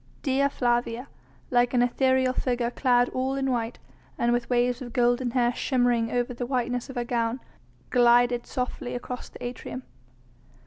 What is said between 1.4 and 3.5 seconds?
like an ethereal figure clad all